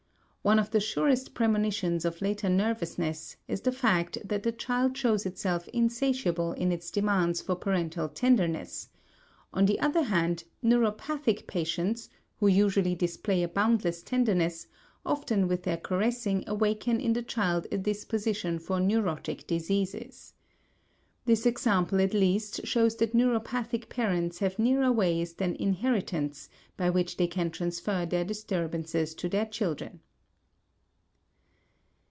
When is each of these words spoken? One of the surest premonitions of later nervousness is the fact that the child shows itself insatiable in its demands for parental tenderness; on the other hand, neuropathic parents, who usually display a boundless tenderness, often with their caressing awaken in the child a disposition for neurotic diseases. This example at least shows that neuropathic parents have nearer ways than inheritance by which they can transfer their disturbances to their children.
One 0.43 0.57
of 0.57 0.71
the 0.71 0.79
surest 0.79 1.35
premonitions 1.35 2.03
of 2.03 2.19
later 2.19 2.49
nervousness 2.49 3.37
is 3.47 3.61
the 3.61 3.71
fact 3.71 4.17
that 4.25 4.41
the 4.41 4.51
child 4.51 4.97
shows 4.97 5.23
itself 5.27 5.67
insatiable 5.67 6.53
in 6.53 6.71
its 6.71 6.89
demands 6.89 7.41
for 7.41 7.53
parental 7.55 8.09
tenderness; 8.09 8.89
on 9.53 9.67
the 9.67 9.79
other 9.79 10.01
hand, 10.01 10.45
neuropathic 10.63 11.45
parents, 11.45 12.09
who 12.39 12.47
usually 12.47 12.95
display 12.95 13.43
a 13.43 13.47
boundless 13.47 14.01
tenderness, 14.01 14.65
often 15.05 15.47
with 15.47 15.61
their 15.61 15.77
caressing 15.77 16.43
awaken 16.47 16.99
in 16.99 17.13
the 17.13 17.21
child 17.21 17.67
a 17.71 17.77
disposition 17.77 18.57
for 18.57 18.79
neurotic 18.79 19.45
diseases. 19.45 20.33
This 21.25 21.45
example 21.45 22.01
at 22.01 22.15
least 22.15 22.65
shows 22.65 22.95
that 22.95 23.13
neuropathic 23.13 23.89
parents 23.89 24.39
have 24.39 24.57
nearer 24.57 24.91
ways 24.91 25.33
than 25.35 25.55
inheritance 25.57 26.49
by 26.77 26.89
which 26.89 27.17
they 27.17 27.27
can 27.27 27.51
transfer 27.51 28.07
their 28.07 28.25
disturbances 28.25 29.13
to 29.13 29.29
their 29.29 29.45
children. 29.45 29.99